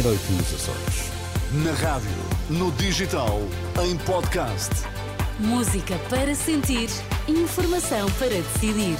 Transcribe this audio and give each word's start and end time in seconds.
meia-noite 0.00 0.32
nos 0.32 0.54
Açores. 0.54 1.10
Na 1.64 1.72
rádio, 1.72 2.10
no 2.48 2.72
digital, 2.72 3.38
em 3.84 3.96
podcast. 3.98 4.70
Música 5.38 5.98
para 6.08 6.34
sentir, 6.34 6.88
informação 7.28 8.10
para 8.12 8.28
decidir. 8.28 8.96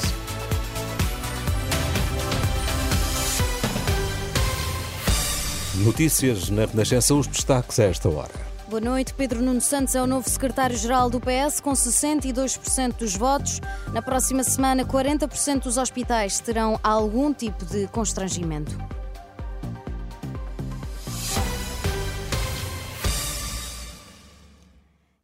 Notícias 5.76 6.50
na 6.50 6.66
Renascença, 6.66 7.14
os 7.14 7.26
destaques 7.26 7.78
a 7.80 7.84
esta 7.84 8.08
hora. 8.08 8.50
Boa 8.68 8.80
noite. 8.80 9.14
Pedro 9.14 9.40
Nuno 9.42 9.60
Santos 9.60 9.94
é 9.94 10.02
o 10.02 10.06
novo 10.06 10.28
secretário-geral 10.28 11.08
do 11.08 11.18
PS, 11.18 11.60
com 11.60 11.72
62% 11.72 12.98
dos 12.98 13.16
votos. 13.16 13.60
Na 13.92 14.02
próxima 14.02 14.44
semana, 14.44 14.84
40% 14.84 15.62
dos 15.62 15.78
hospitais 15.78 16.40
terão 16.40 16.78
algum 16.82 17.32
tipo 17.32 17.64
de 17.64 17.88
constrangimento. 17.88 18.99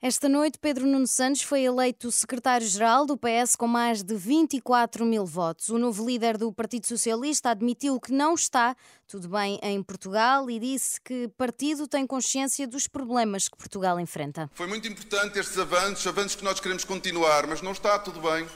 Esta 0.07 0.29
noite, 0.29 0.57
Pedro 0.61 0.87
Nuno 0.87 1.09
Santos 1.09 1.43
foi 1.43 1.63
eleito 1.63 2.13
secretário-geral 2.13 3.07
do 3.07 3.17
PS 3.17 3.57
com 3.57 3.67
mais 3.67 4.05
de 4.05 4.15
24 4.15 5.05
mil 5.05 5.27
votos. 5.27 5.69
O 5.69 5.79
novo 5.79 6.07
líder 6.07 6.39
do 6.39 6.53
Partido 6.53 6.87
Socialista 6.87 7.51
admitiu 7.51 7.99
que 7.99 8.13
não 8.13 8.35
está 8.35 8.77
tudo 9.09 9.29
bem 9.29 9.59
em 9.61 9.83
Portugal 9.83 10.49
e 10.49 10.61
disse 10.61 11.01
que 11.01 11.25
o 11.25 11.31
partido 11.31 11.89
tem 11.89 12.07
consciência 12.07 12.69
dos 12.69 12.87
problemas 12.87 13.49
que 13.49 13.57
Portugal 13.57 13.99
enfrenta. 13.99 14.49
Foi 14.55 14.69
muito 14.69 14.87
importante 14.87 15.41
estes 15.41 15.59
avanços, 15.59 16.07
avanços 16.07 16.37
que 16.37 16.45
nós 16.45 16.61
queremos 16.61 16.85
continuar, 16.85 17.45
mas 17.49 17.61
não 17.61 17.73
está 17.73 17.99
tudo 17.99 18.21
bem. 18.21 18.47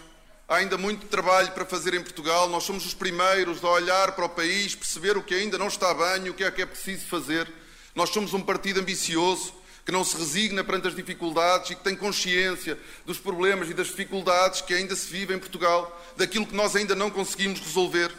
Há 0.46 0.54
ainda 0.54 0.78
muito 0.78 1.08
trabalho 1.08 1.50
para 1.50 1.66
fazer 1.66 1.94
em 1.94 2.00
Portugal. 2.00 2.48
Nós 2.48 2.62
somos 2.62 2.86
os 2.86 2.94
primeiros 2.94 3.64
a 3.64 3.70
olhar 3.70 4.12
para 4.12 4.24
o 4.24 4.28
país, 4.28 4.76
perceber 4.76 5.16
o 5.16 5.22
que 5.24 5.34
ainda 5.34 5.58
não 5.58 5.66
está 5.66 5.92
bem, 5.94 6.28
o 6.28 6.34
que 6.34 6.44
é 6.44 6.50
que 6.52 6.62
é 6.62 6.66
preciso 6.66 7.06
fazer. 7.06 7.52
Nós 7.92 8.10
somos 8.10 8.32
um 8.34 8.40
partido 8.40 8.78
ambicioso 8.78 9.58
que 9.90 9.92
não 9.92 10.04
se 10.04 10.16
resigna 10.16 10.62
perante 10.62 10.86
as 10.86 10.94
dificuldades 10.94 11.70
e 11.70 11.74
que 11.74 11.82
tem 11.82 11.96
consciência 11.96 12.78
dos 13.04 13.18
problemas 13.18 13.68
e 13.68 13.74
das 13.74 13.88
dificuldades 13.88 14.60
que 14.60 14.72
ainda 14.72 14.94
se 14.94 15.10
vivem 15.10 15.36
em 15.36 15.40
Portugal, 15.40 16.00
daquilo 16.16 16.46
que 16.46 16.54
nós 16.54 16.76
ainda 16.76 16.94
não 16.94 17.10
conseguimos 17.10 17.58
resolver. 17.58 18.12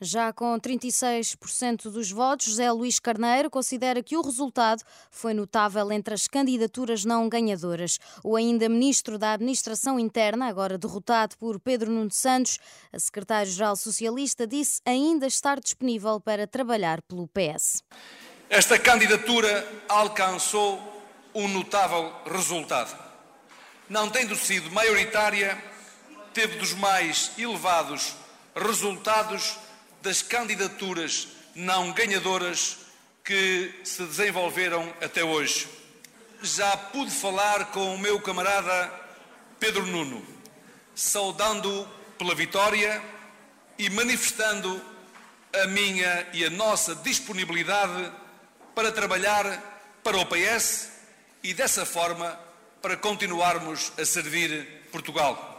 Já 0.00 0.32
com 0.32 0.58
36% 0.58 1.88
dos 1.88 2.10
votos, 2.10 2.46
José 2.46 2.72
Luís 2.72 2.98
Carneiro 2.98 3.48
considera 3.48 4.02
que 4.02 4.16
o 4.16 4.22
resultado 4.22 4.82
foi 5.08 5.32
notável 5.32 5.92
entre 5.92 6.14
as 6.14 6.26
candidaturas 6.26 7.04
não 7.04 7.28
ganhadoras. 7.28 8.00
O 8.24 8.34
ainda 8.34 8.68
ministro 8.68 9.16
da 9.16 9.34
Administração 9.34 10.00
Interna, 10.00 10.48
agora 10.48 10.76
derrotado 10.76 11.36
por 11.38 11.60
Pedro 11.60 11.92
Nuno 11.92 12.10
Santos, 12.10 12.58
a 12.92 12.98
secretário-geral 12.98 13.76
socialista, 13.76 14.48
disse 14.48 14.80
ainda 14.84 15.28
estar 15.28 15.60
disponível 15.60 16.18
para 16.18 16.44
trabalhar 16.44 17.00
pelo 17.02 17.28
PS. 17.28 17.84
Esta 18.52 18.78
candidatura 18.78 19.66
alcançou 19.88 21.02
um 21.34 21.48
notável 21.48 22.14
resultado. 22.30 22.94
Não 23.88 24.10
tendo 24.10 24.36
sido 24.36 24.70
maioritária, 24.70 25.56
teve 26.34 26.58
dos 26.58 26.74
mais 26.74 27.30
elevados 27.38 28.12
resultados 28.54 29.56
das 30.02 30.20
candidaturas 30.20 31.28
não 31.54 31.92
ganhadoras 31.92 32.76
que 33.24 33.72
se 33.84 34.02
desenvolveram 34.02 34.92
até 35.00 35.24
hoje. 35.24 35.66
Já 36.42 36.76
pude 36.76 37.10
falar 37.10 37.70
com 37.70 37.94
o 37.94 37.98
meu 37.98 38.20
camarada 38.20 38.92
Pedro 39.58 39.86
Nuno, 39.86 40.22
saudando 40.94 41.88
pela 42.18 42.34
vitória 42.34 43.02
e 43.78 43.88
manifestando 43.88 44.78
a 45.54 45.66
minha 45.68 46.26
e 46.34 46.44
a 46.44 46.50
nossa 46.50 46.94
disponibilidade 46.94 48.20
para 48.74 48.92
trabalhar 48.92 49.44
para 50.02 50.16
o 50.18 50.26
PS 50.26 50.90
e, 51.42 51.54
dessa 51.54 51.84
forma, 51.84 52.38
para 52.80 52.96
continuarmos 52.96 53.92
a 53.98 54.04
servir 54.04 54.88
Portugal. 54.90 55.51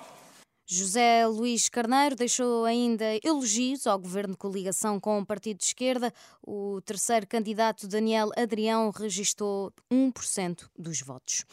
José 0.74 1.28
Luís 1.28 1.70
Carneiro 1.70 2.16
deixou 2.16 2.66
ainda 2.66 3.06
elogios 3.24 3.86
ao 3.86 4.00
governo 4.00 4.34
de 4.34 4.40
coligação 4.40 5.00
com 5.00 5.20
o 5.20 5.26
Partido 5.26 5.60
de 5.60 5.66
Esquerda. 5.66 6.12
O 6.42 6.82
terceiro 6.82 7.28
candidato, 7.28 7.88
Daniel 7.88 8.32
Adrião, 8.36 8.90
registrou 8.90 9.72
1% 9.92 10.68
dos 10.76 11.00
votos. 11.02 11.46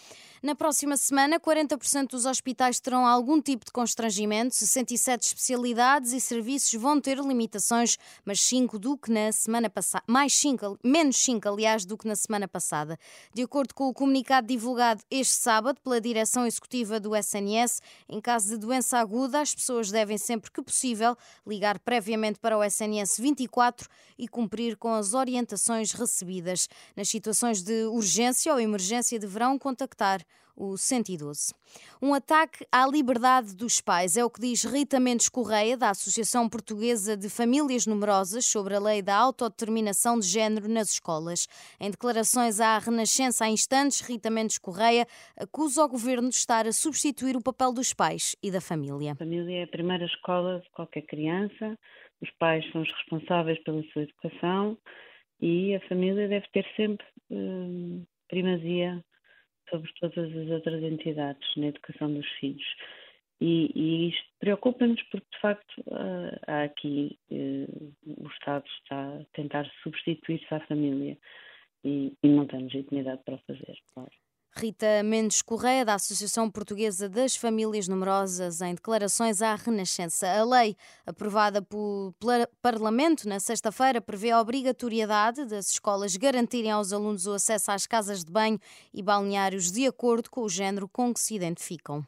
Na 0.42 0.54
próxima 0.54 0.96
semana, 0.96 1.38
40% 1.38 2.12
dos 2.12 2.24
hospitais 2.24 2.80
terão 2.80 3.06
algum 3.06 3.42
tipo 3.42 3.66
de 3.66 3.70
constrangimento, 3.70 4.54
67 4.54 5.26
especialidades 5.26 6.14
e 6.14 6.20
serviços 6.20 6.72
vão 6.80 6.98
ter 6.98 7.18
limitações, 7.18 7.98
mas 8.24 8.40
5 8.40 8.78
do 8.78 8.96
que 8.96 9.12
na 9.12 9.30
semana 9.32 9.68
passada, 9.68 10.02
mais 10.06 10.32
5, 10.32 10.78
menos 10.82 11.18
5, 11.18 11.46
aliás, 11.46 11.84
do 11.84 11.98
que 11.98 12.08
na 12.08 12.16
semana 12.16 12.48
passada. 12.48 12.98
De 13.34 13.42
acordo 13.42 13.74
com 13.74 13.88
o 13.88 13.92
comunicado 13.92 14.46
divulgado 14.46 15.02
este 15.10 15.34
sábado 15.34 15.78
pela 15.82 16.00
direção 16.00 16.46
executiva 16.46 16.98
do 16.98 17.14
SNS, 17.14 17.82
em 18.08 18.18
caso 18.18 18.48
de 18.48 18.56
doença 18.56 18.96
aguda, 18.96 19.09
as 19.40 19.54
pessoas 19.54 19.90
devem 19.90 20.18
sempre 20.18 20.50
que 20.50 20.62
possível 20.62 21.16
ligar 21.46 21.78
previamente 21.78 22.38
para 22.38 22.56
o 22.56 22.62
SNS 22.62 23.18
24 23.18 23.88
e 24.18 24.28
cumprir 24.28 24.76
com 24.76 24.92
as 24.92 25.14
orientações 25.14 25.92
recebidas. 25.92 26.68
Nas 26.96 27.08
situações 27.08 27.62
de 27.62 27.84
urgência 27.86 28.52
ou 28.52 28.60
emergência 28.60 29.18
deverão 29.18 29.58
contactar 29.58 30.24
o 30.60 30.76
112. 30.76 31.54
Um 32.02 32.12
ataque 32.12 32.66
à 32.70 32.86
liberdade 32.86 33.56
dos 33.56 33.80
pais 33.80 34.18
é 34.18 34.24
o 34.24 34.28
que 34.28 34.40
diz 34.40 34.62
Rita 34.64 35.00
Mendes 35.00 35.30
Correia, 35.30 35.74
da 35.74 35.88
Associação 35.88 36.48
Portuguesa 36.50 37.16
de 37.16 37.30
Famílias 37.30 37.86
Numerosas, 37.86 38.44
sobre 38.44 38.74
a 38.74 38.78
lei 38.78 39.00
da 39.00 39.16
autodeterminação 39.16 40.18
de 40.20 40.26
género 40.26 40.68
nas 40.68 40.92
escolas. 40.92 41.48
Em 41.80 41.90
declarações 41.90 42.60
à 42.60 42.78
Renascença 42.78 43.46
há 43.46 43.48
instantes, 43.48 44.02
Rita 44.02 44.28
Mendes 44.28 44.58
Correia 44.58 45.06
acusa 45.38 45.82
o 45.82 45.88
governo 45.88 46.28
de 46.28 46.34
estar 46.34 46.66
a 46.66 46.72
substituir 46.72 47.36
o 47.36 47.42
papel 47.42 47.72
dos 47.72 47.94
pais 47.94 48.36
e 48.42 48.50
da 48.50 48.60
família. 48.60 49.12
A 49.12 49.16
família 49.16 49.60
é 49.60 49.62
a 49.62 49.68
primeira 49.68 50.04
escola 50.04 50.60
de 50.60 50.68
qualquer 50.72 51.02
criança, 51.02 51.78
os 52.20 52.30
pais 52.32 52.70
são 52.70 52.82
os 52.82 52.92
responsáveis 52.92 53.58
pela 53.64 53.82
sua 53.92 54.02
educação 54.02 54.76
e 55.40 55.74
a 55.74 55.80
família 55.88 56.28
deve 56.28 56.46
ter 56.52 56.66
sempre 56.76 57.06
hum, 57.30 58.04
primazia 58.28 59.02
sobre 59.70 59.90
todas 60.00 60.36
as 60.36 60.48
outras 60.50 60.82
entidades 60.82 61.56
na 61.56 61.68
educação 61.68 62.12
dos 62.12 62.28
filhos. 62.40 62.66
E, 63.40 63.70
e 63.74 64.08
isto 64.10 64.28
preocupa-nos 64.38 65.02
porque, 65.04 65.26
de 65.32 65.40
facto, 65.40 65.82
há 66.46 66.64
aqui 66.64 67.18
uh, 67.30 67.94
o 68.18 68.28
Estado 68.28 68.66
está 68.82 69.16
a 69.16 69.24
tentar 69.32 69.66
substituir-se 69.82 70.54
à 70.54 70.60
família 70.66 71.16
e, 71.82 72.12
e 72.22 72.28
não 72.28 72.46
tem 72.46 72.64
legitimidade 72.64 73.22
para 73.24 73.36
o 73.36 73.42
fazer, 73.46 73.78
claro. 73.94 74.10
Rita 74.52 75.02
Mendes 75.04 75.42
Correia, 75.42 75.84
da 75.84 75.94
Associação 75.94 76.50
Portuguesa 76.50 77.08
das 77.08 77.36
Famílias 77.36 77.86
Numerosas, 77.86 78.60
em 78.60 78.74
declarações 78.74 79.40
à 79.40 79.54
Renascença. 79.54 80.26
A 80.26 80.44
lei, 80.44 80.76
aprovada 81.06 81.62
pelo 81.62 82.14
Parlamento 82.60 83.28
na 83.28 83.38
sexta-feira, 83.38 84.00
prevê 84.00 84.32
a 84.32 84.40
obrigatoriedade 84.40 85.44
das 85.44 85.70
escolas 85.70 86.16
garantirem 86.16 86.70
aos 86.70 86.92
alunos 86.92 87.26
o 87.26 87.32
acesso 87.32 87.70
às 87.70 87.86
casas 87.86 88.24
de 88.24 88.32
banho 88.32 88.58
e 88.92 89.02
balneários 89.02 89.70
de 89.70 89.86
acordo 89.86 90.28
com 90.28 90.42
o 90.42 90.48
género 90.48 90.88
com 90.88 91.14
que 91.14 91.20
se 91.20 91.34
identificam. 91.34 92.04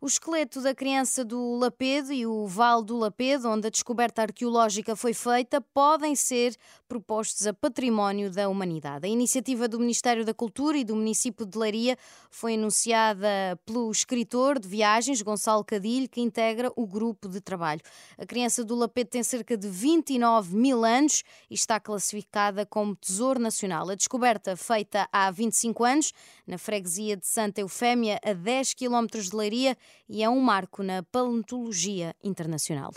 O 0.00 0.06
esqueleto 0.06 0.62
da 0.62 0.72
criança 0.72 1.24
do 1.24 1.56
Lapedo 1.56 2.12
e 2.12 2.24
o 2.24 2.46
Vale 2.46 2.84
do 2.84 2.96
Lapedo, 2.96 3.48
onde 3.48 3.66
a 3.66 3.70
descoberta 3.70 4.22
arqueológica 4.22 4.94
foi 4.94 5.12
feita, 5.12 5.60
podem 5.60 6.14
ser 6.14 6.54
propostos 6.86 7.48
a 7.48 7.52
património 7.52 8.30
da 8.30 8.48
humanidade. 8.48 9.08
A 9.08 9.10
iniciativa 9.10 9.66
do 9.66 9.80
Ministério 9.80 10.24
da 10.24 10.32
Cultura 10.32 10.78
e 10.78 10.84
do 10.84 10.94
município 10.94 11.44
de 11.44 11.58
Leiria 11.58 11.98
foi 12.30 12.54
anunciada 12.54 13.28
pelo 13.66 13.90
escritor 13.90 14.60
de 14.60 14.68
viagens 14.68 15.20
Gonçalo 15.20 15.64
Cadilho, 15.64 16.08
que 16.08 16.20
integra 16.20 16.70
o 16.76 16.86
grupo 16.86 17.28
de 17.28 17.40
trabalho. 17.40 17.80
A 18.16 18.24
criança 18.24 18.64
do 18.64 18.76
Lapedo 18.76 19.10
tem 19.10 19.24
cerca 19.24 19.56
de 19.56 19.68
29 19.68 20.54
mil 20.54 20.84
anos 20.84 21.24
e 21.50 21.54
está 21.54 21.80
classificada 21.80 22.64
como 22.64 22.94
Tesouro 22.94 23.40
Nacional. 23.40 23.90
A 23.90 23.96
descoberta, 23.96 24.56
feita 24.56 25.08
há 25.10 25.28
25 25.28 25.82
anos, 25.82 26.12
na 26.46 26.56
freguesia 26.56 27.16
de 27.16 27.26
Santa 27.26 27.62
Eufémia, 27.62 28.20
a 28.24 28.32
10 28.32 28.74
quilómetros 28.74 29.28
de 29.28 29.36
Leiria, 29.36 29.76
e 30.08 30.22
é 30.22 30.28
um 30.28 30.40
marco 30.40 30.82
na 30.82 31.02
paleontologia 31.02 32.14
internacional. 32.22 32.92